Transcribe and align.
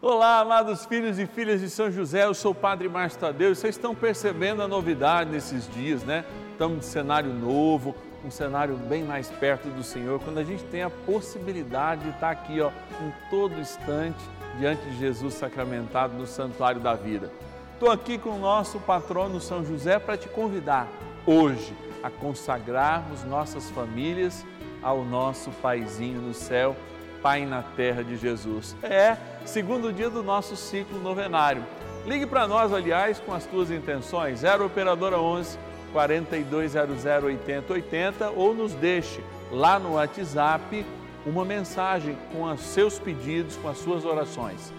Olá, 0.00 0.38
amados 0.38 0.86
filhos 0.86 1.18
e 1.18 1.26
filhas 1.26 1.60
de 1.60 1.68
São 1.68 1.90
José, 1.90 2.24
eu 2.24 2.32
sou 2.32 2.52
o 2.52 2.54
Padre 2.54 2.88
Márcio 2.88 3.18
Tadeu. 3.18 3.52
Vocês 3.52 3.74
estão 3.74 3.96
percebendo 3.96 4.62
a 4.62 4.68
novidade 4.68 5.28
nesses 5.28 5.68
dias, 5.68 6.04
né? 6.04 6.24
Estamos 6.52 6.78
de 6.78 6.84
cenário 6.84 7.34
novo, 7.34 7.96
um 8.24 8.30
cenário 8.30 8.76
bem 8.76 9.02
mais 9.02 9.28
perto 9.28 9.68
do 9.70 9.82
Senhor, 9.82 10.20
quando 10.20 10.38
a 10.38 10.44
gente 10.44 10.62
tem 10.66 10.84
a 10.84 10.88
possibilidade 10.90 12.04
de 12.04 12.10
estar 12.10 12.30
aqui, 12.30 12.60
ó, 12.60 12.70
em 13.02 13.12
todo 13.28 13.58
instante, 13.58 14.20
diante 14.56 14.88
de 14.88 14.98
Jesus 15.00 15.34
sacramentado 15.34 16.14
no 16.14 16.28
santuário 16.28 16.80
da 16.80 16.94
vida. 16.94 17.32
Estou 17.74 17.90
aqui 17.90 18.18
com 18.18 18.30
o 18.30 18.38
nosso 18.38 18.78
patrono 18.78 19.40
São 19.40 19.64
José 19.64 19.98
para 19.98 20.16
te 20.16 20.28
convidar 20.28 20.86
hoje 21.26 21.74
a 22.04 22.08
consagrarmos 22.08 23.24
nossas 23.24 23.68
famílias 23.70 24.46
ao 24.80 25.04
nosso 25.04 25.50
Paizinho 25.60 26.20
no 26.20 26.32
céu 26.32 26.76
Pai 27.22 27.44
na 27.44 27.62
terra 27.62 28.02
de 28.02 28.16
Jesus. 28.16 28.76
É 28.82 29.16
segundo 29.48 29.92
dia 29.92 30.10
do 30.10 30.22
nosso 30.22 30.54
ciclo 30.56 31.00
novenário. 31.00 31.64
Ligue 32.06 32.26
para 32.26 32.46
nós, 32.46 32.72
aliás, 32.72 33.18
com 33.18 33.32
as 33.32 33.46
tuas 33.46 33.70
intenções, 33.70 34.40
0 34.40 34.66
Operadora 34.66 35.18
11 35.18 35.58
4200 35.92 37.04
8080 37.24 38.30
ou 38.30 38.54
nos 38.54 38.74
deixe 38.74 39.24
lá 39.50 39.78
no 39.78 39.94
WhatsApp 39.94 40.84
uma 41.24 41.44
mensagem 41.44 42.18
com 42.32 42.42
os 42.44 42.60
seus 42.60 42.98
pedidos, 42.98 43.56
com 43.56 43.68
as 43.68 43.78
suas 43.78 44.04
orações. 44.04 44.72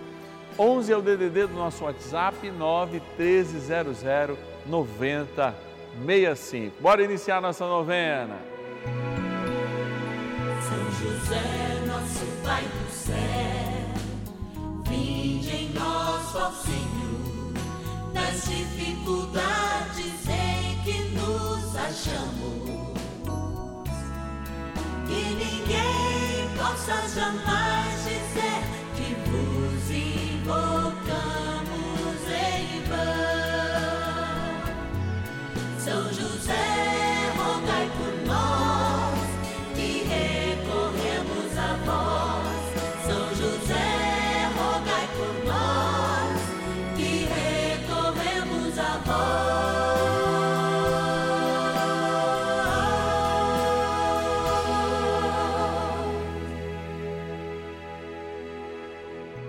11 0.58 0.91
é 0.91 0.98
o 0.98 1.02
DDD 1.02 1.48
do 1.48 1.54
nosso 1.54 1.84
WhatsApp, 1.84 2.49
9 2.52 3.02
1300 3.18 4.04
9065. 4.66 6.82
Bora 6.82 7.04
iniciar 7.04 7.41
nossa 7.41 7.66
novena. 7.66 8.38
São 10.62 10.91
José 10.91 11.41
Pai 12.44 12.63
do 12.63 12.91
céu, 12.91 13.59
em 15.70 15.73
nós, 15.73 16.36
ó 16.36 16.52
nas 18.14 18.46
dificuldades 18.46 20.27
em 20.27 20.82
que 20.84 21.02
nos 21.10 21.76
achamos. 21.76 22.90
Que 25.08 25.21
ninguém 25.35 26.49
possa 26.58 27.08
jamais 27.10 27.99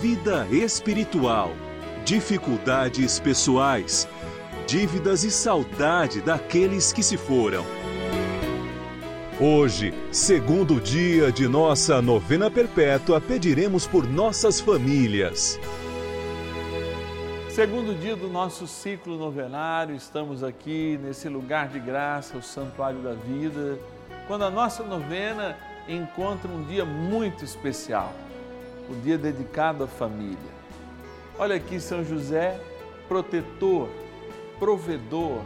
vida 0.00 0.46
espiritual, 0.50 1.52
dificuldades 2.04 3.18
pessoais, 3.18 4.06
dívidas 4.66 5.24
e 5.24 5.30
saudade 5.30 6.20
daqueles 6.20 6.92
que 6.92 7.02
se 7.02 7.16
foram. 7.16 7.64
Hoje, 9.40 9.94
segundo 10.12 10.80
dia 10.80 11.32
de 11.32 11.48
nossa 11.48 12.02
novena 12.02 12.50
perpétua, 12.50 13.22
pediremos 13.22 13.86
por 13.86 14.06
nossas 14.06 14.60
famílias. 14.60 15.58
Segundo 17.48 17.98
dia 17.98 18.16
do 18.16 18.28
nosso 18.28 18.66
ciclo 18.66 19.16
novenário, 19.16 19.96
estamos 19.96 20.44
aqui 20.44 21.00
nesse 21.02 21.26
lugar 21.26 21.68
de 21.68 21.80
graça, 21.80 22.36
o 22.36 22.42
Santuário 22.42 23.00
da 23.00 23.14
Vida, 23.14 23.78
quando 24.26 24.44
a 24.44 24.50
nossa 24.50 24.82
novena 24.82 25.56
encontra 25.88 26.50
um 26.50 26.64
dia 26.64 26.84
muito 26.84 27.42
especial 27.42 28.12
o 28.88 28.94
dia 29.02 29.18
dedicado 29.18 29.84
à 29.84 29.86
família. 29.86 30.56
Olha 31.38 31.56
aqui 31.56 31.78
São 31.80 32.04
José, 32.04 32.60
protetor, 33.08 33.88
provedor, 34.58 35.42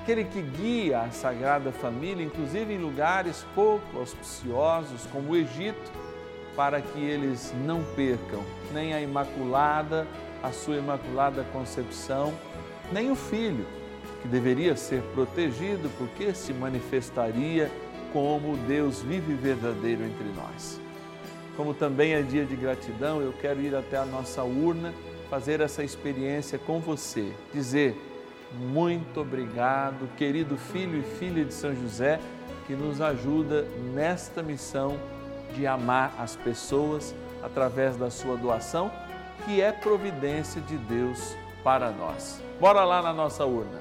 aquele 0.00 0.24
que 0.24 0.42
guia 0.42 1.02
a 1.02 1.10
Sagrada 1.10 1.70
Família, 1.70 2.24
inclusive 2.24 2.74
em 2.74 2.78
lugares 2.78 3.46
pouco 3.54 3.98
auspiciosos, 3.98 5.06
como 5.12 5.32
o 5.32 5.36
Egito, 5.36 5.92
para 6.56 6.80
que 6.80 6.98
eles 6.98 7.54
não 7.64 7.84
percam 7.94 8.42
nem 8.72 8.92
a 8.92 9.00
Imaculada, 9.00 10.06
a 10.42 10.50
sua 10.50 10.76
Imaculada 10.76 11.44
Concepção, 11.52 12.34
nem 12.90 13.10
o 13.10 13.14
Filho, 13.14 13.66
que 14.22 14.28
deveria 14.28 14.74
ser 14.74 15.02
protegido 15.14 15.88
porque 15.96 16.34
se 16.34 16.52
manifestaria 16.52 17.70
como 18.12 18.56
Deus 18.66 19.00
vive 19.02 19.34
verdadeiro 19.34 20.02
entre 20.04 20.24
nós 20.34 20.80
como 21.60 21.74
também 21.74 22.14
é 22.14 22.22
dia 22.22 22.46
de 22.46 22.56
gratidão, 22.56 23.20
eu 23.20 23.34
quero 23.34 23.60
ir 23.60 23.76
até 23.76 23.98
a 23.98 24.06
nossa 24.06 24.42
urna, 24.42 24.94
fazer 25.28 25.60
essa 25.60 25.84
experiência 25.84 26.58
com 26.58 26.80
você, 26.80 27.34
dizer 27.52 27.94
muito 28.58 29.20
obrigado, 29.20 30.08
querido 30.16 30.56
filho 30.56 30.98
e 30.98 31.02
filha 31.18 31.44
de 31.44 31.52
São 31.52 31.74
José, 31.74 32.18
que 32.66 32.72
nos 32.72 33.02
ajuda 33.02 33.66
nesta 33.92 34.42
missão 34.42 34.98
de 35.54 35.66
amar 35.66 36.14
as 36.18 36.34
pessoas 36.34 37.14
através 37.42 37.94
da 37.94 38.08
sua 38.08 38.38
doação, 38.38 38.90
que 39.44 39.60
é 39.60 39.70
providência 39.70 40.62
de 40.62 40.78
Deus 40.78 41.36
para 41.62 41.90
nós. 41.90 42.42
Bora 42.58 42.84
lá 42.84 43.02
na 43.02 43.12
nossa 43.12 43.44
urna 43.44 43.79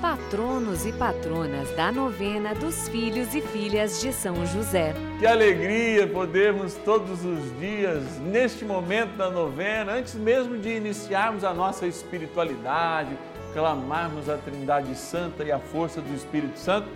patronos 0.00 0.86
e 0.86 0.92
patronas 0.92 1.70
da 1.76 1.90
novena 1.90 2.54
dos 2.54 2.88
filhos 2.88 3.34
e 3.34 3.40
filhas 3.40 4.00
de 4.00 4.12
São 4.12 4.46
José. 4.46 4.94
Que 5.18 5.26
alegria 5.26 6.06
podermos 6.06 6.74
todos 6.84 7.24
os 7.24 7.58
dias, 7.58 8.18
neste 8.18 8.64
momento 8.64 9.16
da 9.16 9.30
novena, 9.30 9.92
antes 9.92 10.14
mesmo 10.14 10.58
de 10.58 10.70
iniciarmos 10.70 11.44
a 11.44 11.54
nossa 11.54 11.86
espiritualidade, 11.86 13.16
clamarmos 13.52 14.28
a 14.28 14.36
Trindade 14.36 14.94
Santa 14.94 15.42
e 15.44 15.50
a 15.50 15.58
força 15.58 16.00
do 16.00 16.14
Espírito 16.14 16.58
Santo, 16.58 16.88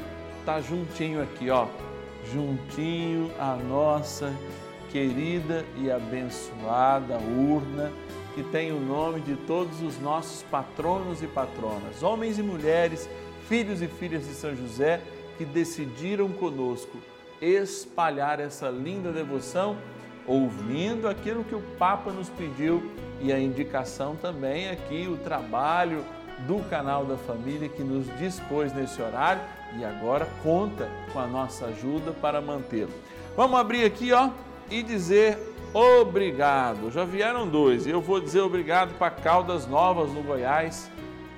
tá 0.45 0.61
juntinho 0.61 1.23
aqui, 1.23 1.51
ó, 1.51 1.67
juntinho 2.33 3.31
a 3.39 3.57
nossa 3.57 4.33
querida 4.91 5.65
e 5.77 5.91
abençoada 5.91 7.19
urna 7.19 7.91
que 8.35 8.43
tem 8.43 8.73
o 8.73 8.81
nome 8.81 9.21
de 9.21 9.35
todos 9.35 9.83
os 9.83 10.01
nossos 10.01 10.43
patronos 10.45 11.23
e 11.23 11.27
patronas, 11.27 12.03
homens 12.03 12.39
e 12.39 12.43
mulheres, 12.43 13.09
filhos 13.49 13.83
e 13.83 13.89
filhas 13.89 14.27
de 14.27 14.35
São 14.35 14.55
José, 14.55 15.01
que 15.37 15.45
decidiram 15.45 16.29
conosco 16.29 16.99
espalhar 17.41 18.39
essa 18.39 18.69
linda 18.69 19.11
devoção, 19.11 19.77
ouvindo 20.27 21.09
aquilo 21.09 21.43
que 21.43 21.55
o 21.55 21.63
Papa 21.79 22.13
nos 22.13 22.29
pediu 22.29 22.93
e 23.21 23.33
a 23.33 23.39
indicação 23.39 24.15
também 24.17 24.69
aqui, 24.69 25.09
o 25.09 25.17
trabalho 25.17 26.05
do 26.47 26.59
canal 26.69 27.05
da 27.05 27.17
família 27.17 27.69
que 27.69 27.83
nos 27.83 28.07
dispôs 28.19 28.73
nesse 28.73 29.01
horário 29.01 29.43
e 29.79 29.85
agora 29.85 30.29
conta 30.43 30.89
com 31.13 31.19
a 31.19 31.27
nossa 31.27 31.67
ajuda 31.67 32.13
para 32.13 32.41
mantê-lo. 32.41 32.93
Vamos 33.37 33.59
abrir 33.59 33.85
aqui, 33.85 34.13
ó, 34.13 34.31
e 34.71 34.83
dizer 34.83 35.39
obrigado. 35.73 36.91
Já 36.91 37.05
vieram 37.05 37.49
dois. 37.49 37.87
Eu 37.87 38.01
vou 38.01 38.21
dizer 38.21 38.41
obrigado 38.41 38.97
para 38.99 39.11
Caldas 39.11 39.67
Novas, 39.67 40.11
no 40.13 40.23
Goiás, 40.23 40.91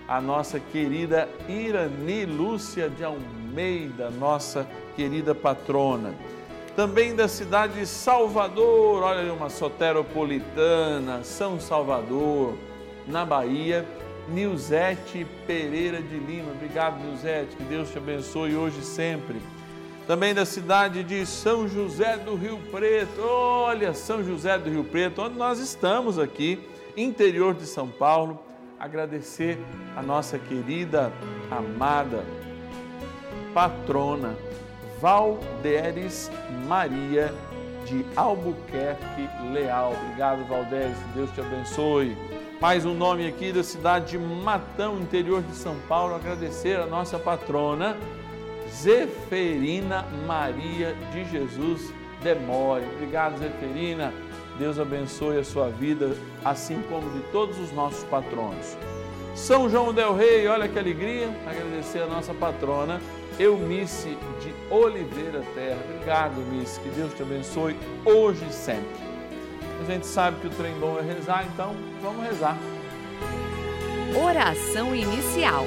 a 0.08 0.20
nossa 0.20 0.58
querida 0.58 1.28
Irani 1.48 2.24
Lúcia 2.24 2.88
de 2.88 3.04
Almeida, 3.04 4.10
nossa 4.10 4.66
querida 4.96 5.34
patrona. 5.34 6.14
Também 6.74 7.14
da 7.14 7.28
cidade 7.28 7.80
de 7.80 7.86
Salvador, 7.86 9.02
olha 9.02 9.20
ali 9.20 9.30
uma 9.30 9.50
soteropolitana, 9.50 11.22
São 11.22 11.60
Salvador, 11.60 12.54
na 13.06 13.26
Bahia, 13.26 13.86
Nilzete 14.28 15.26
Pereira 15.46 16.00
de 16.00 16.16
Lima. 16.16 16.52
Obrigado, 16.52 16.98
Nilzete, 16.98 17.56
que 17.56 17.64
Deus 17.64 17.90
te 17.90 17.98
abençoe 17.98 18.56
hoje 18.56 18.78
e 18.80 18.84
sempre 18.84 19.36
também 20.12 20.34
da 20.34 20.44
cidade 20.44 21.02
de 21.02 21.24
São 21.24 21.66
José 21.66 22.18
do 22.18 22.34
Rio 22.34 22.58
Preto. 22.70 23.22
Olha, 23.22 23.94
São 23.94 24.22
José 24.22 24.58
do 24.58 24.68
Rio 24.68 24.84
Preto, 24.84 25.22
onde 25.22 25.38
nós 25.38 25.58
estamos 25.58 26.18
aqui, 26.18 26.68
interior 26.94 27.54
de 27.54 27.64
São 27.64 27.88
Paulo. 27.88 28.38
Agradecer 28.78 29.58
a 29.96 30.02
nossa 30.02 30.38
querida, 30.38 31.10
amada 31.50 32.26
patrona 33.54 34.36
Valderes 35.00 36.30
Maria 36.68 37.32
de 37.86 38.04
Albuquerque 38.14 39.30
Leal. 39.50 39.94
Obrigado, 39.94 40.46
Valderes, 40.46 40.98
Deus 41.14 41.30
te 41.30 41.40
abençoe. 41.40 42.14
Mais 42.60 42.84
um 42.84 42.92
nome 42.92 43.26
aqui 43.26 43.50
da 43.50 43.62
cidade 43.62 44.10
de 44.10 44.18
Matão, 44.18 45.00
interior 45.00 45.40
de 45.40 45.56
São 45.56 45.74
Paulo. 45.88 46.14
Agradecer 46.14 46.78
a 46.78 46.84
nossa 46.84 47.18
patrona 47.18 47.96
Zeferina 48.72 50.04
Maria 50.26 50.94
de 51.12 51.24
Jesus 51.30 51.92
Demore. 52.22 52.84
Obrigado, 52.94 53.38
Zeferina. 53.38 54.12
Deus 54.58 54.78
abençoe 54.78 55.38
a 55.38 55.44
sua 55.44 55.68
vida, 55.68 56.14
assim 56.44 56.82
como 56.88 57.08
de 57.10 57.20
todos 57.32 57.58
os 57.58 57.72
nossos 57.72 58.04
patronos. 58.04 58.76
São 59.34 59.68
João 59.68 59.94
Del 59.94 60.14
Rei, 60.14 60.46
olha 60.46 60.68
que 60.68 60.78
alegria, 60.78 61.28
agradecer 61.46 62.00
a 62.00 62.06
nossa 62.06 62.34
patrona 62.34 63.00
Eunice 63.38 64.16
de 64.40 64.54
Oliveira 64.70 65.42
Terra. 65.54 65.78
Obrigado, 65.84 66.40
Eunice, 66.40 66.78
que 66.80 66.88
Deus 66.90 67.14
te 67.14 67.22
abençoe 67.22 67.76
hoje 68.04 68.44
e 68.48 68.52
sempre. 68.52 69.00
A 69.80 69.84
gente 69.84 70.06
sabe 70.06 70.40
que 70.40 70.46
o 70.46 70.50
trem 70.50 70.74
bom 70.78 70.98
é 70.98 71.02
rezar, 71.02 71.46
então 71.52 71.74
vamos 72.00 72.24
rezar. 72.24 72.56
Oração 74.14 74.94
inicial. 74.94 75.66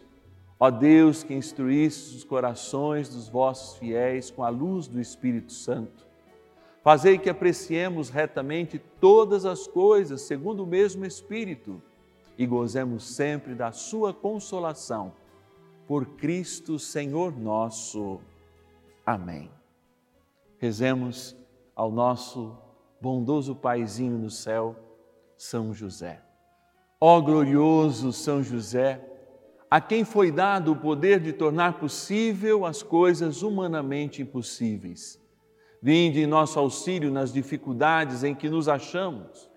ó 0.61 0.69
Deus 0.69 1.23
que 1.23 1.33
instruísse 1.33 2.15
os 2.15 2.23
corações 2.23 3.09
dos 3.09 3.27
vossos 3.27 3.79
fiéis 3.79 4.29
com 4.29 4.43
a 4.43 4.49
luz 4.49 4.87
do 4.87 5.01
Espírito 5.01 5.51
Santo. 5.51 6.05
Fazei 6.83 7.17
que 7.17 7.31
apreciemos 7.31 8.11
retamente 8.11 8.77
todas 8.77 9.43
as 9.43 9.65
coisas 9.65 10.21
segundo 10.21 10.61
o 10.61 10.67
mesmo 10.67 11.03
Espírito 11.03 11.81
e 12.37 12.45
gozemos 12.45 13.03
sempre 13.03 13.55
da 13.55 13.71
sua 13.71 14.13
consolação. 14.13 15.13
Por 15.87 16.05
Cristo, 16.05 16.77
Senhor 16.77 17.35
nosso. 17.35 18.21
Amém. 19.03 19.49
Rezemos 20.59 21.35
ao 21.75 21.91
nosso 21.91 22.55
bondoso 23.01 23.55
Paizinho 23.55 24.19
no 24.19 24.29
céu, 24.29 24.75
São 25.35 25.73
José. 25.73 26.21
Ó 26.99 27.19
glorioso 27.19 28.13
São 28.13 28.43
José, 28.43 29.10
a 29.71 29.79
quem 29.79 30.03
foi 30.03 30.33
dado 30.33 30.73
o 30.73 30.75
poder 30.75 31.21
de 31.21 31.31
tornar 31.31 31.79
possível 31.79 32.65
as 32.65 32.83
coisas 32.83 33.41
humanamente 33.41 34.21
impossíveis. 34.21 35.17
Vinde 35.81 36.19
em 36.19 36.27
nosso 36.27 36.59
auxílio 36.59 37.09
nas 37.09 37.31
dificuldades 37.31 38.21
em 38.25 38.35
que 38.35 38.49
nos 38.49 38.67
achamos. 38.67 39.49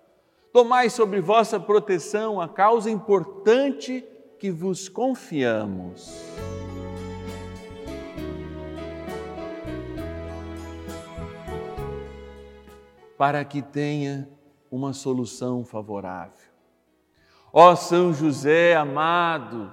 Tomai 0.53 0.89
sobre 0.89 1.21
vossa 1.21 1.59
proteção 1.59 2.41
a 2.41 2.49
causa 2.49 2.89
importante 2.89 4.05
que 4.39 4.53
vos 4.53 4.89
confiamos. 4.89 6.33
para 13.17 13.45
que 13.45 13.63
tenha 13.63 14.29
uma 14.69 14.93
solução 14.93 15.65
favorável. 15.65 16.51
Ó 17.53 17.77
São 17.77 18.13
José 18.13 18.75
amado, 18.75 19.73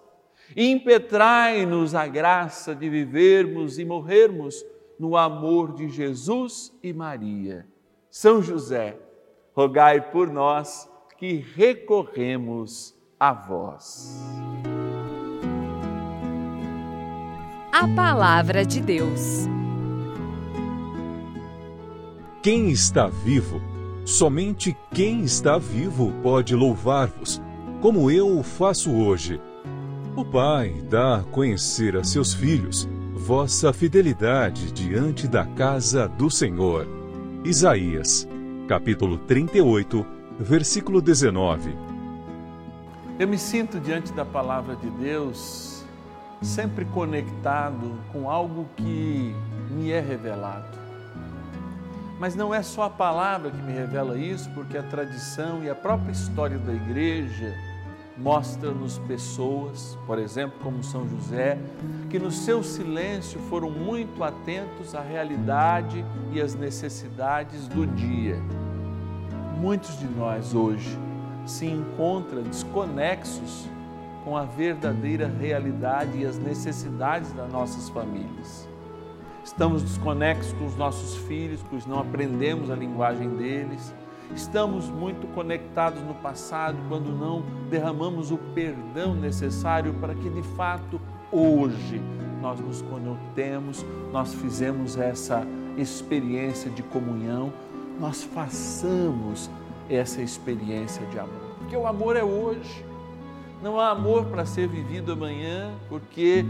Impetrai-nos 0.55 1.95
a 1.95 2.07
graça 2.07 2.75
de 2.75 2.89
vivermos 2.89 3.79
e 3.79 3.85
morrermos 3.85 4.65
no 4.99 5.15
amor 5.15 5.73
de 5.73 5.89
Jesus 5.89 6.71
e 6.83 6.93
Maria. 6.93 7.65
São 8.09 8.41
José, 8.41 8.97
rogai 9.53 10.11
por 10.11 10.29
nós 10.29 10.89
que 11.17 11.35
recorremos 11.55 12.95
a 13.19 13.33
vós. 13.33 14.19
A 17.71 17.87
Palavra 17.95 18.65
de 18.65 18.81
Deus. 18.81 19.47
Quem 22.43 22.69
está 22.69 23.07
vivo 23.07 23.71
Somente 24.05 24.75
quem 24.93 25.21
está 25.21 25.57
vivo 25.57 26.11
pode 26.23 26.55
louvar-vos, 26.55 27.41
como 27.81 28.09
eu 28.09 28.37
o 28.37 28.43
faço 28.43 28.91
hoje. 28.91 29.39
O 30.21 30.25
Pai 30.25 30.69
dá 30.87 31.15
a 31.15 31.23
conhecer 31.23 31.97
a 31.97 32.03
seus 32.03 32.31
filhos 32.31 32.87
vossa 33.11 33.73
fidelidade 33.73 34.71
diante 34.71 35.27
da 35.27 35.47
casa 35.47 36.07
do 36.07 36.29
Senhor. 36.29 36.85
Isaías, 37.43 38.27
capítulo 38.67 39.17
38, 39.17 40.05
versículo 40.39 41.01
19. 41.01 41.75
Eu 43.17 43.27
me 43.27 43.39
sinto 43.39 43.79
diante 43.79 44.13
da 44.13 44.23
palavra 44.23 44.75
de 44.75 44.91
Deus 44.91 45.83
sempre 46.39 46.85
conectado 46.85 47.97
com 48.13 48.29
algo 48.29 48.67
que 48.77 49.35
me 49.71 49.89
é 49.89 49.99
revelado. 49.99 50.77
Mas 52.19 52.35
não 52.35 52.53
é 52.53 52.61
só 52.61 52.83
a 52.83 52.89
palavra 52.91 53.49
que 53.49 53.61
me 53.63 53.73
revela 53.73 54.15
isso, 54.19 54.47
porque 54.51 54.77
a 54.77 54.83
tradição 54.83 55.63
e 55.63 55.69
a 55.69 55.73
própria 55.73 56.11
história 56.11 56.59
da 56.59 56.73
igreja 56.73 57.70
mostra-nos 58.21 58.99
pessoas, 58.99 59.97
por 60.05 60.19
exemplo, 60.19 60.59
como 60.61 60.83
São 60.83 61.07
José, 61.07 61.57
que 62.09 62.19
no 62.19 62.31
seu 62.31 62.63
silêncio 62.63 63.39
foram 63.49 63.69
muito 63.69 64.23
atentos 64.23 64.93
à 64.93 65.01
realidade 65.01 66.05
e 66.31 66.39
às 66.39 66.53
necessidades 66.55 67.67
do 67.67 67.85
dia. 67.87 68.37
Muitos 69.57 69.97
de 69.99 70.07
nós 70.07 70.53
hoje 70.53 70.97
se 71.45 71.65
encontram 71.65 72.43
desconexos 72.43 73.67
com 74.23 74.37
a 74.37 74.43
verdadeira 74.43 75.27
realidade 75.27 76.19
e 76.19 76.25
as 76.25 76.37
necessidades 76.37 77.31
das 77.33 77.51
nossas 77.51 77.89
famílias 77.89 78.69
estamos 79.43 79.81
desconexos 79.81 80.53
com 80.53 80.65
os 80.65 80.75
nossos 80.75 81.15
filhos, 81.27 81.63
pois 81.69 81.85
não 81.85 81.99
aprendemos 81.99 82.69
a 82.69 82.75
linguagem 82.75 83.29
deles. 83.29 83.93
Estamos 84.35 84.87
muito 84.89 85.27
conectados 85.33 86.01
no 86.01 86.13
passado 86.15 86.77
quando 86.87 87.11
não 87.11 87.43
derramamos 87.69 88.31
o 88.31 88.37
perdão 88.37 89.13
necessário 89.13 89.93
para 89.95 90.15
que 90.15 90.29
de 90.29 90.41
fato 90.55 90.99
hoje 91.31 92.01
nós 92.41 92.59
nos 92.59 92.81
conectemos, 92.81 93.85
nós 94.11 94.33
fizemos 94.33 94.97
essa 94.97 95.45
experiência 95.77 96.71
de 96.71 96.81
comunhão, 96.81 97.53
nós 97.99 98.23
façamos 98.23 99.49
essa 99.89 100.21
experiência 100.21 101.05
de 101.07 101.19
amor. 101.19 101.55
Porque 101.59 101.75
o 101.75 101.85
amor 101.85 102.15
é 102.15 102.23
hoje. 102.23 102.85
Não 103.61 103.79
há 103.79 103.91
amor 103.91 104.25
para 104.25 104.45
ser 104.45 104.67
vivido 104.67 105.11
amanhã, 105.11 105.71
porque 105.87 106.43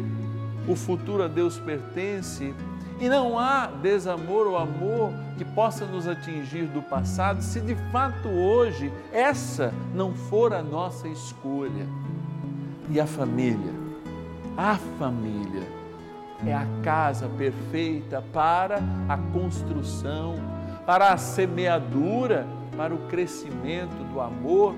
o 0.67 0.75
futuro 0.75 1.23
a 1.23 1.27
Deus 1.27 1.59
pertence 1.59 2.53
e 3.01 3.09
não 3.09 3.39
há 3.39 3.65
desamor 3.65 4.45
ou 4.45 4.55
amor 4.55 5.11
que 5.35 5.43
possa 5.43 5.85
nos 5.85 6.07
atingir 6.07 6.67
do 6.67 6.83
passado 6.83 7.41
se 7.41 7.59
de 7.59 7.73
fato 7.91 8.29
hoje 8.29 8.93
essa 9.11 9.73
não 9.95 10.13
for 10.13 10.53
a 10.53 10.61
nossa 10.61 11.07
escolha. 11.07 11.87
E 12.91 12.99
a 12.99 13.07
família, 13.07 13.73
a 14.55 14.75
família 14.99 15.67
é 16.45 16.53
a 16.53 16.67
casa 16.83 17.27
perfeita 17.27 18.23
para 18.31 18.79
a 19.09 19.17
construção, 19.33 20.35
para 20.85 21.11
a 21.11 21.17
semeadura, 21.17 22.45
para 22.77 22.93
o 22.93 22.99
crescimento 23.07 23.95
do 24.13 24.21
amor. 24.21 24.75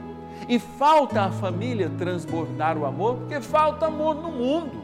E 0.48 0.60
falta 0.60 1.24
a 1.24 1.30
família 1.30 1.92
transbordar 1.98 2.78
o 2.78 2.86
amor, 2.86 3.18
porque 3.18 3.42
falta 3.42 3.88
amor 3.88 4.16
no 4.16 4.32
mundo. 4.32 4.82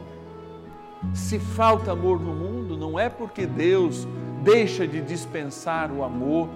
Se 1.14 1.38
falta 1.38 1.92
amor 1.92 2.20
no 2.20 2.34
mundo, 2.34 2.59
não 2.80 2.98
é 2.98 3.10
porque 3.10 3.46
Deus 3.46 4.08
deixa 4.42 4.88
de 4.88 5.02
dispensar 5.02 5.92
o 5.92 6.02
amor 6.02 6.48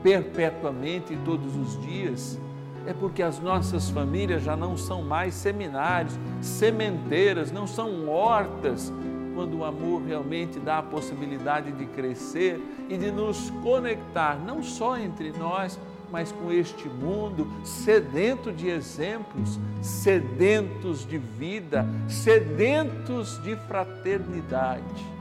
perpetuamente 0.00 1.18
todos 1.24 1.56
os 1.56 1.80
dias, 1.82 2.38
é 2.86 2.92
porque 2.92 3.22
as 3.22 3.40
nossas 3.40 3.90
famílias 3.90 4.42
já 4.42 4.56
não 4.56 4.76
são 4.76 5.02
mais 5.02 5.34
seminários, 5.34 6.16
sementeiras, 6.40 7.50
não 7.50 7.66
são 7.66 8.08
hortas, 8.08 8.92
quando 9.34 9.58
o 9.58 9.64
amor 9.64 10.02
realmente 10.02 10.60
dá 10.60 10.78
a 10.78 10.82
possibilidade 10.82 11.72
de 11.72 11.86
crescer 11.86 12.60
e 12.88 12.96
de 12.96 13.10
nos 13.10 13.50
conectar, 13.62 14.38
não 14.38 14.62
só 14.62 14.96
entre 14.96 15.32
nós, 15.32 15.78
mas 16.12 16.30
com 16.30 16.52
este 16.52 16.88
mundo 16.88 17.50
sedento 17.64 18.52
de 18.52 18.68
exemplos, 18.68 19.58
sedentos 19.80 21.06
de 21.06 21.16
vida, 21.16 21.86
sedentos 22.06 23.42
de 23.42 23.56
fraternidade. 23.56 25.12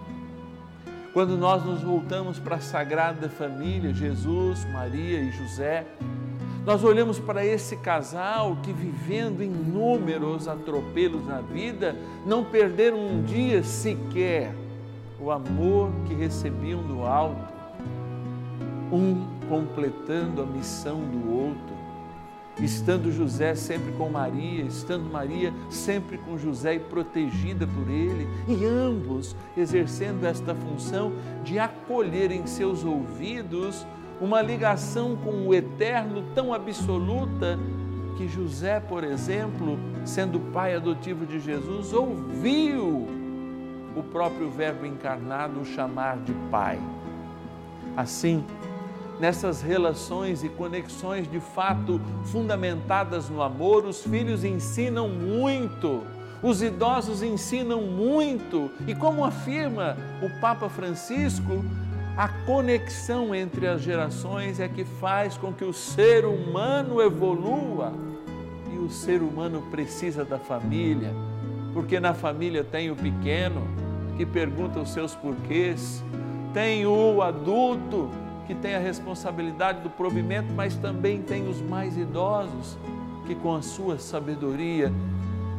Quando 1.13 1.37
nós 1.37 1.65
nos 1.65 1.81
voltamos 1.81 2.39
para 2.39 2.55
a 2.55 2.61
Sagrada 2.61 3.27
Família, 3.27 3.93
Jesus, 3.93 4.65
Maria 4.71 5.19
e 5.19 5.29
José, 5.31 5.85
nós 6.65 6.85
olhamos 6.85 7.19
para 7.19 7.45
esse 7.45 7.75
casal 7.75 8.55
que, 8.63 8.71
vivendo 8.71 9.43
inúmeros 9.43 10.47
atropelos 10.47 11.25
na 11.25 11.41
vida, 11.41 11.97
não 12.25 12.45
perderam 12.45 12.97
um 12.97 13.23
dia 13.23 13.61
sequer 13.61 14.55
o 15.19 15.31
amor 15.31 15.91
que 16.07 16.13
recebiam 16.13 16.81
do 16.81 17.03
alto, 17.03 17.53
um 18.89 19.25
completando 19.49 20.41
a 20.41 20.45
missão 20.45 21.01
do 21.01 21.29
outro, 21.29 21.75
estando 22.61 23.11
José 23.11 23.55
sempre 23.55 23.91
com 23.93 24.09
Maria, 24.09 24.63
estando 24.63 25.09
Maria 25.09 25.53
sempre 25.69 26.17
com 26.17 26.37
José 26.37 26.75
e 26.75 26.79
protegida 26.79 27.67
por 27.67 27.89
ele, 27.89 28.27
e 28.47 28.65
ambos 28.65 29.35
exercendo 29.57 30.25
esta 30.25 30.53
função 30.53 31.13
de 31.43 31.57
acolher 31.59 32.31
em 32.31 32.45
seus 32.45 32.83
ouvidos 32.83 33.85
uma 34.19 34.41
ligação 34.41 35.15
com 35.15 35.47
o 35.47 35.53
eterno 35.53 36.23
tão 36.35 36.53
absoluta 36.53 37.57
que 38.17 38.27
José, 38.27 38.79
por 38.79 39.03
exemplo, 39.03 39.79
sendo 40.05 40.39
pai 40.51 40.75
adotivo 40.75 41.25
de 41.25 41.39
Jesus, 41.39 41.91
ouviu 41.91 43.07
o 43.95 44.03
próprio 44.03 44.49
Verbo 44.49 44.85
encarnado 44.85 45.59
o 45.59 45.65
chamar 45.65 46.17
de 46.17 46.33
pai. 46.51 46.79
Assim, 47.97 48.43
nessas 49.19 49.61
relações 49.61 50.43
e 50.43 50.49
conexões 50.49 51.29
de 51.29 51.39
fato 51.39 52.01
fundamentadas 52.25 53.29
no 53.29 53.41
amor, 53.41 53.85
os 53.85 54.03
filhos 54.03 54.43
ensinam 54.43 55.07
muito. 55.07 56.03
Os 56.41 56.63
idosos 56.63 57.21
ensinam 57.21 57.81
muito, 57.83 58.71
e 58.87 58.95
como 58.95 59.23
afirma 59.23 59.95
o 60.23 60.39
Papa 60.41 60.67
Francisco, 60.67 61.63
a 62.17 62.27
conexão 62.27 63.33
entre 63.33 63.67
as 63.67 63.81
gerações 63.81 64.59
é 64.59 64.67
que 64.67 64.83
faz 64.83 65.37
com 65.37 65.53
que 65.53 65.63
o 65.63 65.71
ser 65.71 66.25
humano 66.25 66.99
evolua. 66.99 67.93
E 68.73 68.77
o 68.77 68.89
ser 68.89 69.21
humano 69.21 69.61
precisa 69.69 70.25
da 70.25 70.39
família, 70.39 71.13
porque 71.73 71.99
na 71.99 72.13
família 72.13 72.63
tem 72.63 72.89
o 72.89 72.95
pequeno 72.95 73.61
que 74.17 74.25
pergunta 74.25 74.79
os 74.79 74.91
seus 74.91 75.13
porquês, 75.13 76.03
tem 76.53 76.85
o 76.85 77.21
adulto 77.21 78.09
que 78.51 78.55
tem 78.55 78.75
a 78.75 78.79
responsabilidade 78.79 79.79
do 79.79 79.89
provimento, 79.89 80.51
mas 80.53 80.75
também 80.75 81.21
tem 81.21 81.47
os 81.47 81.61
mais 81.61 81.97
idosos 81.97 82.77
que 83.25 83.33
com 83.33 83.55
a 83.55 83.61
sua 83.61 83.97
sabedoria 83.97 84.91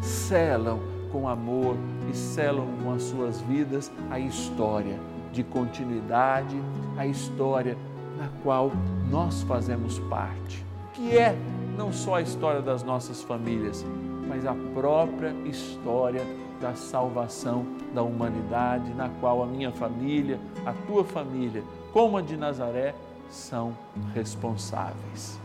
selam 0.03 0.79
com 1.11 1.27
amor 1.27 1.75
e 2.11 2.15
selam 2.15 2.67
com 2.83 2.93
as 2.93 3.03
suas 3.05 3.41
vidas 3.41 3.91
a 4.11 4.19
história 4.19 5.01
de 5.33 5.43
continuidade 5.43 6.55
a 6.99 7.07
história 7.07 7.79
na 8.19 8.29
qual 8.43 8.71
nós 9.11 9.41
fazemos 9.45 9.99
parte, 10.01 10.63
que 10.93 11.17
é 11.17 11.35
não 11.79 11.95
só 11.95 12.17
a 12.17 12.21
história 12.21 12.61
das 12.61 12.83
nossas 12.83 13.23
famílias, 13.23 13.87
mas 14.29 14.45
a 14.45 14.55
própria 14.75 15.31
história 15.47 16.21
da 16.63 16.75
salvação 16.75 17.67
da 17.93 18.03
humanidade, 18.03 18.95
na 18.95 19.09
qual 19.21 19.43
a 19.43 19.47
minha 19.47 19.73
família, 19.73 20.39
a 20.65 20.73
tua 20.87 21.05
família, 21.05 21.65
como 21.93 22.17
a 22.17 22.23
de 22.23 22.37
Nazaré, 22.37 22.95
são 23.29 23.77
responsáveis. 24.15 25.39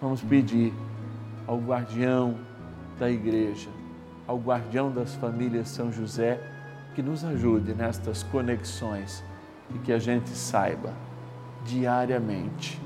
Vamos 0.00 0.20
pedir 0.20 0.74
ao 1.46 1.58
guardião 1.58 2.36
da 2.98 3.10
igreja, 3.10 3.70
ao 4.26 4.36
guardião 4.36 4.92
das 4.92 5.14
famílias 5.14 5.70
São 5.70 5.90
José, 5.90 6.38
que 6.94 7.02
nos 7.02 7.24
ajude 7.24 7.72
nestas 7.72 8.22
conexões 8.22 9.24
e 9.74 9.78
que 9.78 9.92
a 9.92 9.98
gente 9.98 10.28
saiba 10.30 10.92
diariamente, 11.64 12.78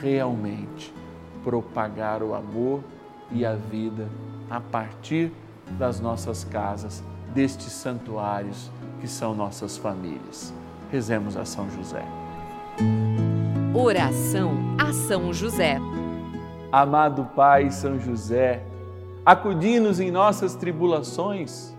realmente, 0.00 0.94
propagar 1.42 2.22
o 2.22 2.34
amor 2.34 2.82
e 3.30 3.44
a 3.44 3.54
vida 3.54 4.08
a 4.48 4.60
partir 4.60 5.30
das 5.72 6.00
nossas 6.00 6.44
casas, 6.44 7.02
destes 7.34 7.72
santuários 7.72 8.70
que 9.00 9.08
são 9.08 9.34
nossas 9.34 9.76
famílias. 9.76 10.52
Rezemos 10.90 11.36
a 11.36 11.44
São 11.44 11.68
José. 11.70 12.04
Oração 13.74 14.52
a 14.78 14.92
São 14.92 15.32
José. 15.32 15.78
Amado 16.70 17.28
Pai 17.36 17.70
São 17.70 18.00
José, 18.00 18.64
acudi-nos 19.24 20.00
em 20.00 20.10
nossas 20.10 20.54
tribulações 20.54 21.74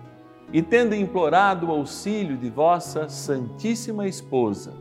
e 0.52 0.62
tendo 0.62 0.94
implorado 0.94 1.66
o 1.66 1.70
auxílio 1.70 2.36
de 2.36 2.48
vossa 2.48 3.08
Santíssima 3.08 4.06
Esposa, 4.06 4.74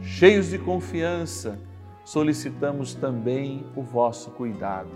cheios 0.00 0.48
de 0.48 0.58
confiança, 0.58 1.58
solicitamos 2.04 2.94
também 2.94 3.64
o 3.76 3.82
vosso 3.82 4.30
cuidado. 4.30 4.90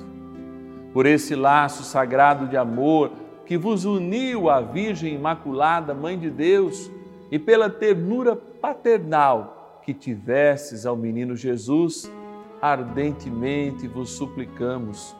Por 0.93 1.07
esse 1.07 1.35
laço 1.35 1.83
sagrado 1.83 2.47
de 2.47 2.57
amor 2.57 3.13
que 3.49 3.57
vos 3.57 3.87
uniu 3.87 4.51
à 4.51 4.61
Virgem 4.61 5.15
Imaculada, 5.15 5.95
Mãe 5.95 6.19
de 6.19 6.29
Deus, 6.29 6.91
e 7.31 7.39
pela 7.39 7.71
ternura 7.71 8.37
paternal 8.37 9.81
que 9.83 9.95
tivesses 9.95 10.85
ao 10.85 10.95
menino 10.95 11.35
Jesus, 11.35 12.13
ardentemente 12.61 13.89
vos 13.89 14.11
suplicamos 14.11 15.17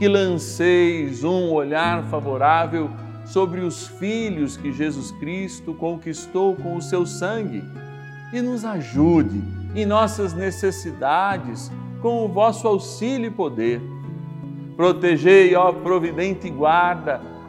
que 0.00 0.08
lanceis 0.08 1.22
um 1.22 1.52
olhar 1.52 2.02
favorável 2.06 2.90
sobre 3.24 3.60
os 3.60 3.86
filhos 3.86 4.56
que 4.56 4.72
Jesus 4.72 5.12
Cristo 5.12 5.72
conquistou 5.72 6.56
com 6.56 6.76
o 6.76 6.82
seu 6.82 7.06
sangue 7.06 7.62
e 8.32 8.42
nos 8.42 8.64
ajude 8.64 9.40
em 9.76 9.86
nossas 9.86 10.34
necessidades 10.34 11.70
com 12.02 12.24
o 12.24 12.28
vosso 12.28 12.66
auxílio 12.66 13.28
e 13.28 13.30
poder. 13.30 13.80
Protegei, 14.76 15.54
ó 15.54 15.70
providente 15.72 16.50
guarda, 16.50 17.20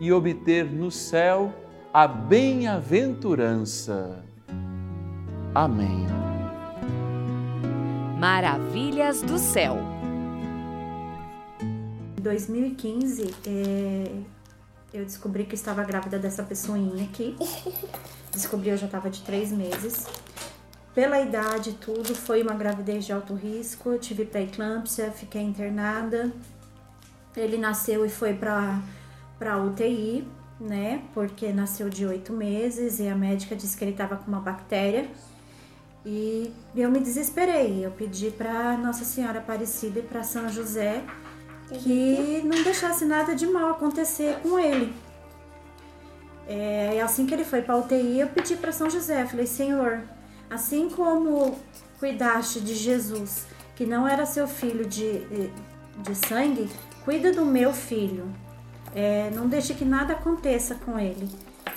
e 0.00 0.12
obter 0.12 0.64
no 0.64 0.90
céu 0.90 1.54
a 1.92 2.08
bem-aventurança. 2.08 4.24
Amém. 5.54 6.06
Maravilhas 8.18 9.22
do 9.22 9.38
céu. 9.38 9.78
Em 12.18 12.22
2015, 12.22 13.32
é, 13.46 14.10
eu 14.92 15.04
descobri 15.04 15.44
que 15.44 15.54
estava 15.54 15.84
grávida 15.84 16.18
dessa 16.18 16.42
pessoinha 16.42 17.04
aqui. 17.04 17.36
Descobri 18.32 18.70
eu 18.70 18.76
já 18.76 18.86
estava 18.86 19.10
de 19.10 19.22
três 19.22 19.50
meses. 19.50 20.06
Pela 20.94 21.20
idade 21.20 21.72
tudo, 21.80 22.14
foi 22.14 22.42
uma 22.42 22.54
gravidez 22.54 23.04
de 23.04 23.12
alto 23.12 23.34
risco. 23.34 23.90
Eu 23.90 23.98
tive 23.98 24.24
pré-eclâmpsia, 24.24 25.10
fiquei 25.10 25.42
internada. 25.42 26.30
Ele 27.36 27.56
nasceu 27.56 28.06
e 28.06 28.08
foi 28.08 28.34
para 28.34 28.80
para 29.40 29.56
UTI, 29.56 30.28
né? 30.60 31.02
Porque 31.14 31.50
nasceu 31.50 31.88
de 31.88 32.06
oito 32.06 32.30
meses 32.34 33.00
e 33.00 33.08
a 33.08 33.16
médica 33.16 33.56
disse 33.56 33.74
que 33.74 33.82
ele 33.82 33.92
estava 33.92 34.16
com 34.16 34.28
uma 34.28 34.40
bactéria. 34.40 35.08
E 36.04 36.52
eu 36.76 36.90
me 36.90 37.00
desesperei. 37.00 37.84
Eu 37.84 37.90
pedi 37.90 38.30
para 38.30 38.76
Nossa 38.76 39.04
Senhora 39.04 39.38
Aparecida 39.38 40.00
e 40.00 40.02
para 40.02 40.22
São 40.22 40.48
José 40.50 41.02
que 41.70 42.42
não 42.44 42.62
deixasse 42.62 43.04
nada 43.04 43.34
de 43.34 43.46
mal 43.46 43.70
acontecer 43.70 44.38
com 44.42 44.58
ele. 44.58 44.92
É, 46.46 47.00
assim 47.00 47.26
que 47.26 47.32
ele 47.32 47.44
foi 47.44 47.62
para 47.62 47.76
UTI, 47.76 48.20
eu 48.20 48.28
pedi 48.28 48.56
para 48.56 48.72
São 48.72 48.90
José, 48.90 49.24
falei: 49.24 49.46
Senhor, 49.46 50.02
assim 50.50 50.90
como 50.90 51.56
cuidaste 51.98 52.60
de 52.60 52.74
Jesus, 52.74 53.46
que 53.76 53.86
não 53.86 54.06
era 54.06 54.26
seu 54.26 54.48
filho 54.48 54.84
de, 54.84 55.22
de 55.98 56.14
sangue, 56.26 56.68
cuida 57.04 57.32
do 57.32 57.46
meu 57.46 57.72
filho. 57.72 58.28
É, 58.94 59.30
não 59.30 59.48
deixe 59.48 59.74
que 59.74 59.84
nada 59.84 60.14
aconteça 60.14 60.74
com 60.74 60.98
ele 60.98 61.28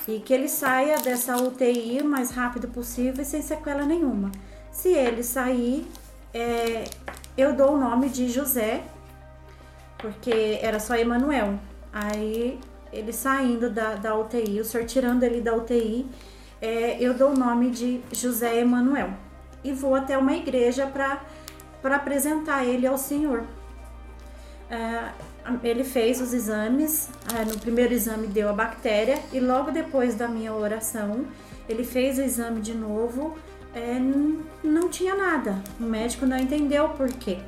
e 0.08 0.20
que 0.20 0.34
ele 0.34 0.50
saia 0.50 0.98
dessa 0.98 1.38
UTI 1.38 2.00
o 2.02 2.06
mais 2.06 2.32
rápido 2.32 2.68
possível 2.68 3.22
e 3.22 3.26
sem 3.26 3.42
sequela 3.42 3.84
nenhuma. 3.84 4.32
Se 4.72 4.90
ele 4.90 5.24
sair, 5.24 5.88
é, 6.34 6.84
eu 7.38 7.56
dou 7.56 7.74
o 7.74 7.78
nome 7.78 8.10
de 8.10 8.30
José, 8.30 8.84
porque 9.98 10.60
era 10.62 10.80
só 10.80 10.96
Emanuel. 10.96 11.60
Aí 11.92 12.60
ele 12.92 13.14
saindo 13.14 13.70
da, 13.70 13.96
da 13.96 14.16
UTI, 14.16 14.60
o 14.60 14.66
senhor 14.66 14.86
tirando 14.86 15.24
ele 15.24 15.42
da 15.42 15.56
UTI, 15.56 16.08
é, 16.62 16.98
eu 17.00 17.14
dou 17.14 17.32
o 17.32 17.38
nome 17.38 17.70
de 17.70 18.02
José 18.12 18.60
Emanuel 18.60 19.12
e 19.64 19.72
vou 19.72 19.96
até 19.96 20.18
uma 20.18 20.34
igreja 20.34 20.88
para 20.88 21.96
apresentar 21.96 22.66
ele 22.66 22.86
ao 22.86 22.98
Senhor. 22.98 23.44
É, 24.70 25.12
ele 25.64 25.84
fez 25.84 26.22
os 26.22 26.34
exames, 26.34 27.10
é, 27.38 27.44
no 27.46 27.58
primeiro 27.60 27.94
exame 27.94 28.28
deu 28.28 28.50
a 28.50 28.54
bactéria 28.54 29.20
e 29.32 29.40
logo 29.40 29.72
depois 29.72 30.16
da 30.16 30.28
minha 30.28 30.54
oração 30.54 31.26
ele 31.68 31.84
fez 31.84 32.18
o 32.18 32.22
exame 32.22 32.62
de 32.62 32.74
novo, 32.74 33.38
é, 33.74 33.98
não 34.64 34.90
tinha 34.90 35.16
nada. 35.16 35.62
O 35.80 35.84
médico 35.84 36.26
não 36.26 36.38
entendeu 36.38 36.90
por 36.90 37.10
quê. 37.10 37.40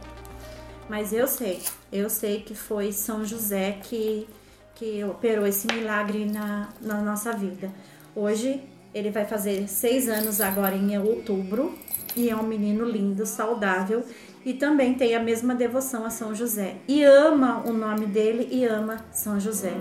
Mas 0.89 1.11
eu 1.11 1.27
sei, 1.27 1.61
eu 1.91 2.09
sei 2.09 2.41
que 2.41 2.53
foi 2.53 2.91
São 2.91 3.25
José 3.25 3.79
que, 3.83 4.27
que 4.75 5.03
operou 5.03 5.45
esse 5.47 5.67
milagre 5.67 6.25
na, 6.25 6.69
na 6.81 7.01
nossa 7.01 7.31
vida. 7.33 7.71
Hoje 8.15 8.61
ele 8.93 9.09
vai 9.09 9.25
fazer 9.25 9.67
seis 9.67 10.07
anos 10.07 10.39
agora 10.39 10.75
em 10.75 10.97
outubro 10.97 11.77
e 12.15 12.29
é 12.29 12.35
um 12.35 12.43
menino 12.43 12.85
lindo, 12.85 13.25
saudável 13.25 14.03
e 14.45 14.53
também 14.53 14.93
tem 14.93 15.15
a 15.15 15.19
mesma 15.19 15.55
devoção 15.55 16.05
a 16.05 16.09
São 16.11 16.35
José. 16.35 16.75
E 16.87 17.03
ama 17.03 17.63
o 17.65 17.73
nome 17.73 18.05
dele 18.05 18.47
e 18.51 18.63
ama 18.63 18.97
São 19.11 19.39
José. 19.39 19.73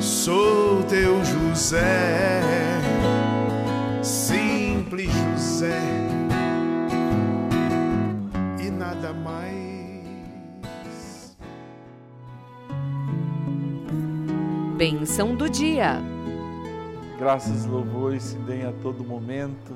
Sou 0.00 0.82
teu 0.84 1.22
José, 1.24 2.40
simples 4.02 5.10
José, 5.12 5.82
e 8.64 8.70
nada 8.70 9.12
mais. 9.12 9.48
Bênção 14.76 15.34
do 15.34 15.50
dia. 15.50 16.00
Graças 17.18 17.64
e 17.64 17.68
louvores 17.68 18.22
se 18.22 18.38
deem 18.38 18.64
a 18.64 18.72
todo 18.80 19.02
momento 19.02 19.74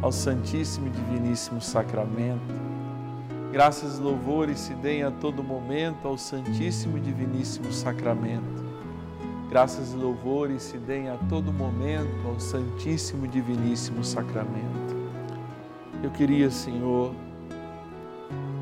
ao 0.00 0.10
Santíssimo 0.10 0.86
e 0.86 0.90
Diviníssimo 0.90 1.60
Sacramento. 1.60 2.71
Graças 3.52 3.98
e 3.98 4.00
louvores 4.00 4.58
se 4.58 4.72
deem 4.72 5.02
a 5.02 5.10
todo 5.10 5.44
momento 5.44 6.08
ao 6.08 6.16
Santíssimo 6.16 6.96
e 6.96 7.00
Diviníssimo 7.02 7.70
Sacramento. 7.70 8.64
Graças 9.50 9.92
e 9.92 9.96
louvores 9.96 10.62
se 10.62 10.78
deem 10.78 11.10
a 11.10 11.18
todo 11.28 11.52
momento 11.52 12.26
ao 12.26 12.40
Santíssimo 12.40 13.26
e 13.26 13.28
Diviníssimo 13.28 14.02
Sacramento. 14.02 14.96
Eu 16.02 16.10
queria, 16.10 16.50
Senhor, 16.50 17.14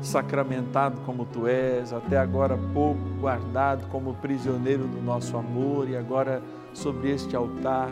sacramentado 0.01 0.99
como 1.05 1.23
tu 1.23 1.47
és, 1.47 1.93
até 1.93 2.17
agora 2.17 2.59
pouco 2.73 2.99
guardado 3.17 3.87
como 3.87 4.15
prisioneiro 4.15 4.85
do 4.85 5.01
nosso 5.01 5.37
amor 5.37 5.87
e 5.87 5.95
agora 5.95 6.43
sobre 6.73 7.11
este 7.11 7.33
altar, 7.33 7.87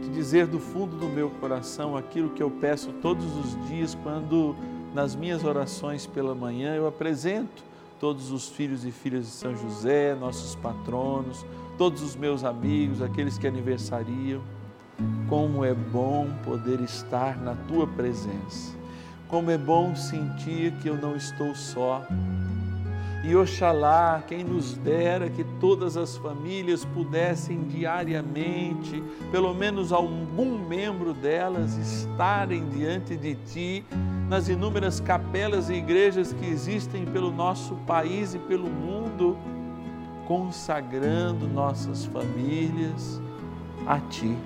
te 0.00 0.08
dizer 0.08 0.46
do 0.46 0.58
fundo 0.58 0.96
do 0.96 1.06
meu 1.06 1.28
coração 1.28 1.98
aquilo 1.98 2.30
que 2.30 2.42
eu 2.42 2.50
peço 2.50 2.94
todos 3.02 3.26
os 3.36 3.68
dias 3.68 3.94
quando 4.02 4.56
nas 4.94 5.14
minhas 5.14 5.44
orações 5.44 6.06
pela 6.06 6.34
manhã 6.34 6.74
eu 6.74 6.86
apresento 6.86 7.62
todos 7.98 8.30
os 8.30 8.48
filhos 8.48 8.84
e 8.84 8.90
filhas 8.90 9.26
de 9.26 9.32
São 9.32 9.56
José, 9.56 10.14
nossos 10.14 10.54
patronos, 10.56 11.44
todos 11.76 12.02
os 12.02 12.16
meus 12.16 12.44
amigos, 12.44 13.02
aqueles 13.02 13.36
que 13.36 13.46
aniversariam. 13.46 14.42
Como 15.28 15.64
é 15.64 15.74
bom 15.74 16.28
poder 16.44 16.80
estar 16.80 17.36
na 17.38 17.54
tua 17.54 17.86
presença 17.86 18.80
como 19.30 19.48
é 19.48 19.56
bom 19.56 19.94
sentir 19.94 20.72
que 20.82 20.88
eu 20.88 20.96
não 20.96 21.14
estou 21.14 21.54
só. 21.54 22.04
E 23.22 23.36
oxalá, 23.36 24.22
quem 24.26 24.42
nos 24.42 24.74
dera 24.78 25.30
que 25.30 25.44
todas 25.60 25.96
as 25.96 26.16
famílias 26.16 26.84
pudessem 26.84 27.62
diariamente, 27.68 29.02
pelo 29.30 29.54
menos 29.54 29.92
algum 29.92 30.58
membro 30.66 31.14
delas, 31.14 31.76
estarem 31.76 32.68
diante 32.70 33.16
de 33.16 33.36
Ti, 33.36 33.84
nas 34.30 34.48
inúmeras 34.48 35.00
capelas 35.00 35.68
e 35.70 35.74
igrejas 35.74 36.32
que 36.32 36.46
existem 36.46 37.04
pelo 37.04 37.32
nosso 37.32 37.74
país 37.84 38.32
e 38.32 38.38
pelo 38.38 38.70
mundo, 38.70 39.36
consagrando 40.24 41.48
nossas 41.48 42.04
famílias 42.04 43.20
a 43.84 43.98
Ti. 43.98 44.38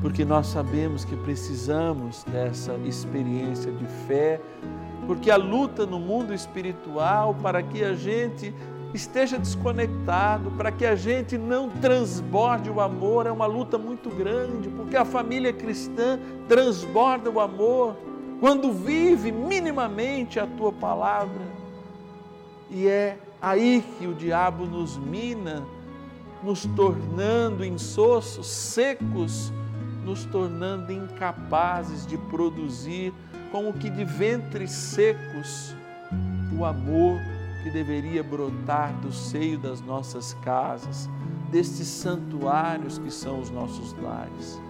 Porque 0.00 0.24
nós 0.24 0.48
sabemos 0.48 1.04
que 1.04 1.14
precisamos 1.18 2.24
dessa 2.24 2.74
experiência 2.84 3.70
de 3.70 3.86
fé, 4.08 4.40
porque 5.06 5.30
a 5.30 5.36
luta 5.36 5.86
no 5.86 6.00
mundo 6.00 6.34
espiritual 6.34 7.36
para 7.36 7.62
que 7.62 7.84
a 7.84 7.94
gente 7.94 8.52
esteja 8.92 9.38
desconectado, 9.38 10.50
para 10.50 10.72
que 10.72 10.84
a 10.84 10.96
gente 10.96 11.38
não 11.38 11.68
transborde 11.68 12.68
o 12.68 12.80
amor, 12.80 13.24
é 13.24 13.30
uma 13.30 13.46
luta 13.46 13.78
muito 13.78 14.10
grande, 14.10 14.68
porque 14.68 14.96
a 14.96 15.04
família 15.04 15.52
cristã 15.52 16.18
transborda 16.48 17.30
o 17.30 17.38
amor 17.38 18.10
quando 18.42 18.72
vive 18.72 19.30
minimamente 19.30 20.40
a 20.40 20.46
tua 20.48 20.72
palavra. 20.72 21.46
E 22.68 22.88
é 22.88 23.16
aí 23.40 23.84
que 23.96 24.06
o 24.08 24.14
diabo 24.14 24.66
nos 24.66 24.96
mina, 24.96 25.64
nos 26.42 26.66
tornando 26.74 27.64
insossos, 27.64 28.48
secos, 28.48 29.52
nos 30.04 30.24
tornando 30.24 30.92
incapazes 30.92 32.04
de 32.04 32.18
produzir, 32.18 33.14
como 33.52 33.72
que 33.74 33.88
de 33.88 34.04
ventres 34.04 34.72
secos, 34.72 35.76
o 36.58 36.64
amor 36.64 37.20
que 37.62 37.70
deveria 37.70 38.24
brotar 38.24 38.92
do 38.94 39.12
seio 39.12 39.56
das 39.56 39.80
nossas 39.80 40.34
casas, 40.42 41.08
destes 41.48 41.86
santuários 41.86 42.98
que 42.98 43.10
são 43.12 43.38
os 43.38 43.50
nossos 43.50 43.92
lares. 44.02 44.60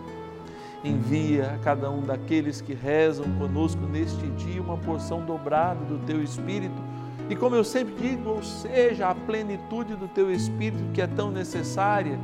Envia 0.84 1.52
a 1.54 1.58
cada 1.58 1.90
um 1.90 2.02
daqueles 2.02 2.60
que 2.60 2.74
rezam 2.74 3.26
conosco 3.38 3.80
neste 3.82 4.26
dia 4.30 4.60
uma 4.60 4.76
porção 4.76 5.24
dobrada 5.24 5.84
do 5.84 5.98
teu 6.04 6.22
Espírito. 6.22 6.82
E 7.30 7.36
como 7.36 7.54
eu 7.54 7.62
sempre 7.62 7.94
digo, 7.94 8.30
ou 8.30 8.42
seja, 8.42 9.08
a 9.08 9.14
plenitude 9.14 9.94
do 9.94 10.08
teu 10.08 10.30
Espírito 10.30 10.82
que 10.92 11.00
é 11.00 11.06
tão 11.06 11.30
necessária 11.30 12.18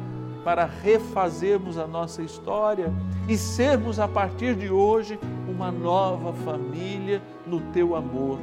para 0.45 0.65
refazermos 0.65 1.79
a 1.79 1.87
nossa 1.87 2.23
história 2.23 2.93
e 3.29 3.37
sermos 3.37 4.01
a 4.01 4.09
partir 4.09 4.57
de 4.57 4.71
hoje 4.71 5.19
uma 5.47 5.71
nova 5.71 6.33
família 6.33 7.23
no 7.47 7.61
teu 7.73 7.95
amor, 7.95 8.39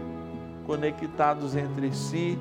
conectados 0.65 1.55
entre 1.55 1.93
si 1.93 2.37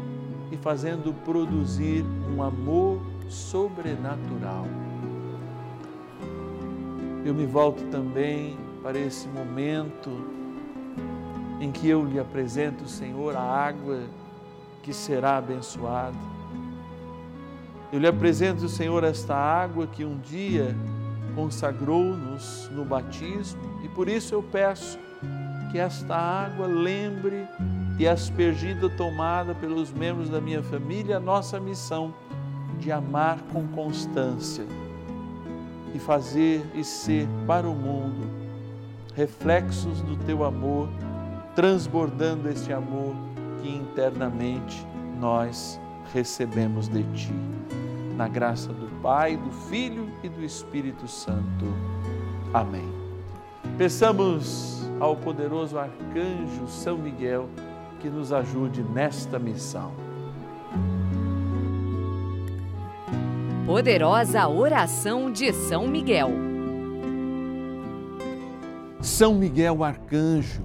e 0.52 0.56
fazendo 0.56 1.14
produzir 1.24 2.04
um 2.34 2.42
amor 2.42 3.00
sobrenatural. 3.28 4.83
Eu 7.24 7.32
me 7.32 7.46
volto 7.46 7.82
também 7.84 8.54
para 8.82 8.98
esse 8.98 9.26
momento 9.28 10.10
em 11.58 11.72
que 11.72 11.88
eu 11.88 12.04
lhe 12.04 12.20
apresento, 12.20 12.86
Senhor, 12.86 13.34
a 13.34 13.40
água 13.40 14.02
que 14.82 14.92
será 14.92 15.38
abençoada. 15.38 16.18
Eu 17.90 17.98
lhe 17.98 18.06
apresento, 18.06 18.68
Senhor, 18.68 19.02
esta 19.04 19.34
água 19.34 19.86
que 19.86 20.04
um 20.04 20.18
dia 20.18 20.76
consagrou-nos 21.34 22.68
no 22.70 22.84
batismo 22.84 23.62
e 23.82 23.88
por 23.88 24.06
isso 24.06 24.34
eu 24.34 24.42
peço 24.42 24.98
que 25.72 25.78
esta 25.78 26.14
água 26.14 26.66
lembre 26.66 27.48
e 27.98 28.06
aspergida 28.06 28.90
tomada 28.90 29.54
pelos 29.54 29.90
membros 29.90 30.28
da 30.28 30.42
minha 30.42 30.62
família 30.62 31.16
a 31.16 31.20
nossa 31.20 31.58
missão 31.58 32.12
de 32.78 32.92
amar 32.92 33.38
com 33.50 33.66
constância 33.68 34.66
e 35.94 35.98
fazer 35.98 36.62
e 36.74 36.84
ser 36.84 37.26
para 37.46 37.68
o 37.68 37.74
mundo 37.74 38.44
reflexos 39.14 40.02
do 40.02 40.16
teu 40.16 40.44
amor, 40.44 40.88
transbordando 41.54 42.48
este 42.48 42.72
amor 42.72 43.14
que 43.62 43.68
internamente 43.68 44.84
nós 45.20 45.80
recebemos 46.12 46.88
de 46.88 47.02
ti. 47.14 47.32
Na 48.16 48.28
graça 48.28 48.72
do 48.72 48.86
Pai, 49.00 49.36
do 49.36 49.50
Filho 49.68 50.08
e 50.22 50.28
do 50.28 50.44
Espírito 50.44 51.06
Santo. 51.08 51.64
Amém. 52.52 52.88
Peçamos 53.78 54.88
ao 55.00 55.16
poderoso 55.16 55.78
arcanjo 55.78 56.68
São 56.68 56.96
Miguel 56.96 57.48
que 58.00 58.08
nos 58.08 58.32
ajude 58.32 58.82
nesta 58.82 59.38
missão. 59.38 59.92
Poderosa 63.66 64.46
oração 64.46 65.32
de 65.32 65.50
São 65.50 65.88
Miguel. 65.88 66.30
São 69.00 69.34
Miguel 69.34 69.82
arcanjo, 69.82 70.60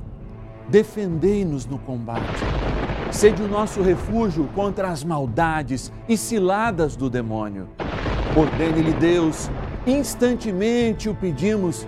defendei-nos 0.68 1.66
no 1.66 1.80
combate. 1.80 2.44
Sede 3.10 3.42
o 3.42 3.48
nosso 3.48 3.82
refúgio 3.82 4.50
contra 4.54 4.90
as 4.90 5.02
maldades 5.02 5.94
e 6.10 6.18
ciladas 6.18 6.98
do 6.98 7.10
demônio. 7.10 7.70
Ordene-lhe 8.36 8.92
Deus, 8.92 9.50
instantemente 9.88 11.08
o 11.08 11.16
pedimos, 11.16 11.88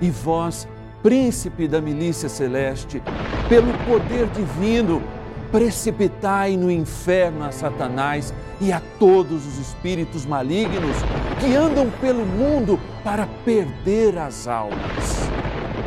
e 0.00 0.10
vós, 0.10 0.68
príncipe 1.02 1.66
da 1.66 1.80
milícia 1.80 2.28
celeste, 2.28 3.02
pelo 3.48 3.72
poder 3.84 4.28
divino, 4.28 5.02
precipitai 5.50 6.56
no 6.56 6.70
inferno 6.70 7.44
a 7.44 7.50
Satanás 7.50 8.32
e 8.62 8.72
a 8.72 8.80
todos 8.96 9.44
os 9.44 9.58
espíritos 9.58 10.24
malignos 10.24 10.96
que 11.40 11.56
andam 11.56 11.90
pelo 12.00 12.24
mundo 12.24 12.78
para 13.02 13.26
perder 13.44 14.16
as 14.16 14.46
almas. 14.46 15.28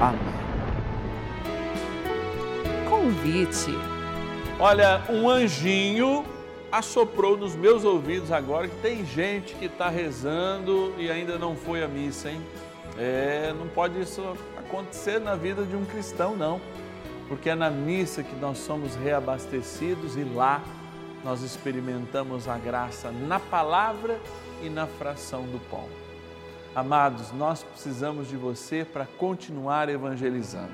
Amém. 0.01 0.35
Convite. 2.89 3.71
Olha, 4.59 5.03
um 5.09 5.29
anjinho 5.29 6.25
assoprou 6.69 7.38
nos 7.38 7.55
meus 7.55 7.85
ouvidos 7.85 8.29
agora 8.29 8.67
que 8.67 8.75
tem 8.81 9.05
gente 9.05 9.55
que 9.55 9.65
está 9.65 9.88
rezando 9.88 10.93
e 10.97 11.09
ainda 11.09 11.39
não 11.39 11.55
foi 11.55 11.81
à 11.81 11.88
missa, 11.88 12.29
hein? 12.29 12.41
É, 12.97 13.53
não 13.57 13.67
pode 13.67 14.01
isso 14.01 14.21
acontecer 14.57 15.19
na 15.21 15.35
vida 15.35 15.63
de 15.63 15.77
um 15.77 15.85
cristão, 15.85 16.35
não, 16.35 16.59
porque 17.29 17.49
é 17.49 17.55
na 17.55 17.69
missa 17.69 18.21
que 18.21 18.35
nós 18.35 18.57
somos 18.57 18.95
reabastecidos 18.95 20.17
e 20.17 20.23
lá 20.23 20.61
nós 21.25 21.41
experimentamos 21.41 22.47
a 22.47 22.55
graça 22.55 23.11
na 23.11 23.39
palavra 23.39 24.21
e 24.61 24.69
na 24.69 24.85
fração 24.85 25.41
do 25.41 25.59
pão. 25.71 25.89
Amados, 26.75 27.31
nós 27.31 27.63
precisamos 27.63 28.29
de 28.29 28.38
você 28.38 28.85
para 28.85 29.07
continuar 29.17 29.89
evangelizando. 29.89 30.71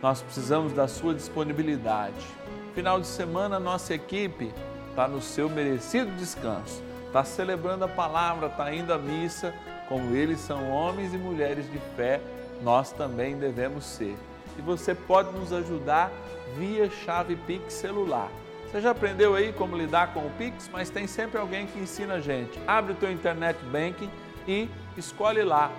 Nós 0.00 0.22
precisamos 0.22 0.72
da 0.72 0.86
sua 0.86 1.12
disponibilidade. 1.12 2.24
Final 2.72 3.00
de 3.00 3.08
semana, 3.08 3.58
nossa 3.58 3.94
equipe 3.94 4.54
está 4.90 5.08
no 5.08 5.20
seu 5.20 5.50
merecido 5.50 6.12
descanso, 6.12 6.80
está 7.08 7.24
celebrando 7.24 7.84
a 7.84 7.88
palavra, 7.88 8.46
está 8.46 8.72
indo 8.72 8.92
à 8.92 8.98
missa. 8.98 9.52
Como 9.88 10.14
eles 10.14 10.38
são 10.38 10.70
homens 10.70 11.12
e 11.12 11.18
mulheres 11.18 11.68
de 11.68 11.80
fé, 11.96 12.20
nós 12.62 12.92
também 12.92 13.36
devemos 13.36 13.84
ser. 13.84 14.16
E 14.56 14.62
você 14.62 14.94
pode 14.94 15.36
nos 15.36 15.52
ajudar 15.52 16.12
via 16.56 16.88
chave 16.88 17.34
Pix 17.34 17.72
celular. 17.72 18.30
Você 18.70 18.82
já 18.82 18.90
aprendeu 18.90 19.34
aí 19.34 19.50
como 19.50 19.74
lidar 19.74 20.12
com 20.12 20.20
o 20.20 20.30
Pix, 20.36 20.68
mas 20.70 20.90
tem 20.90 21.06
sempre 21.06 21.40
alguém 21.40 21.66
que 21.66 21.78
ensina 21.78 22.14
a 22.14 22.20
gente. 22.20 22.60
Abre 22.66 22.92
o 22.92 22.94
teu 22.94 23.10
internet 23.10 23.56
banking 23.64 24.10
e 24.46 24.68
escolhe 24.94 25.42
lá 25.42 25.72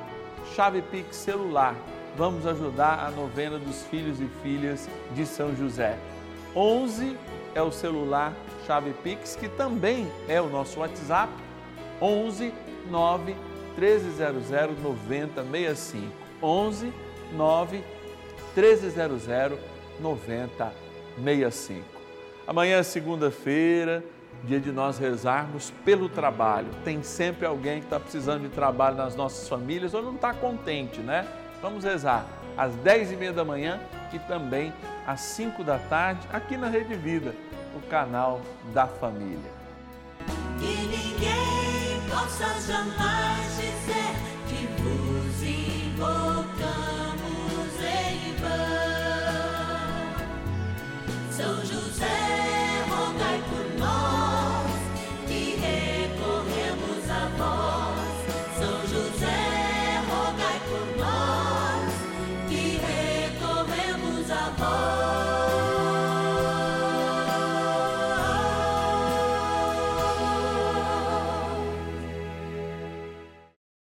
chave 0.56 0.82
Pix 0.82 1.16
celular. 1.16 1.76
Vamos 2.18 2.48
ajudar 2.48 3.06
a 3.06 3.12
novena 3.12 3.60
dos 3.60 3.84
filhos 3.84 4.20
e 4.20 4.28
filhas 4.42 4.90
de 5.14 5.24
São 5.24 5.56
José. 5.56 6.00
11 6.56 7.16
é 7.54 7.62
o 7.62 7.72
celular 7.72 8.34
chave 8.66 8.92
Pix, 9.04 9.36
que 9.36 9.48
também 9.48 10.12
é 10.28 10.42
o 10.42 10.50
nosso 10.50 10.80
WhatsApp. 10.80 11.32
11 12.02 12.52
9 12.90 13.36
1300 13.78 14.50
9065. 14.82 16.12
11 16.42 16.92
9 17.36 17.84
1300 18.56 19.28
9065. 20.00 21.99
Amanhã 22.50 22.78
é 22.78 22.84
segunda-feira, 22.84 24.04
dia 24.44 24.60
de 24.60 24.72
nós 24.72 24.98
rezarmos 24.98 25.72
pelo 25.86 26.10
trabalho. 26.10 26.66
Tem 26.84 27.04
sempre 27.04 27.46
alguém 27.46 27.78
que 27.78 27.86
está 27.86 28.00
precisando 28.00 28.42
de 28.42 28.50
trabalho 28.50 28.98
nas 28.98 29.16
nossas 29.16 29.48
famílias 29.48 29.94
ou 29.94 30.02
não 30.02 30.16
está 30.16 30.34
contente, 30.34 31.00
né? 31.00 31.28
Vamos 31.62 31.84
rezar 31.84 32.26
às 32.58 32.74
10 32.78 33.12
e 33.12 33.16
meia 33.18 33.32
da 33.32 33.46
manhã 33.46 33.80
e 34.12 34.18
também 34.18 34.74
às 35.06 35.22
5 35.22 35.64
da 35.64 35.78
tarde 35.78 36.28
aqui 36.34 36.58
na 36.58 36.70
Rede 36.70 36.96
Vida, 36.96 37.36
o 37.78 37.88
canal 37.88 38.42
da 38.74 38.88
família. 38.88 39.52
Que 40.58 40.88
ninguém 40.88 42.02
possa 42.10 42.48
jamais 42.66 43.69